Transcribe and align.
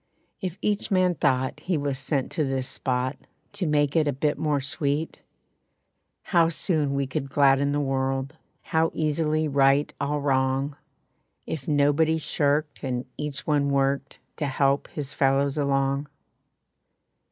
If 0.41 0.57
each 0.63 0.89
man 0.89 1.13
thought 1.13 1.59
he 1.59 1.77
was 1.77 1.99
sent 1.99 2.31
to 2.31 2.43
this 2.43 2.67
spot 2.67 3.17
To 3.53 3.67
make 3.67 3.95
it 3.95 4.07
a 4.07 4.11
bit 4.11 4.35
more 4.35 4.59
sweet, 4.59 5.21
How 6.23 6.49
soon 6.49 6.95
we 6.95 7.05
could 7.05 7.29
gladden 7.29 7.71
the 7.71 7.79
world. 7.79 8.33
How 8.63 8.89
easily 8.95 9.47
right 9.47 9.93
all 10.01 10.19
wrong. 10.19 10.75
If 11.45 11.67
nobody 11.67 12.17
shirked, 12.17 12.83
and 12.83 13.05
each 13.15 13.45
one 13.45 13.69
worked 13.69 14.17
To 14.37 14.47
help 14.47 14.87
his 14.87 15.13
fellows 15.13 15.55
along. 15.55 16.07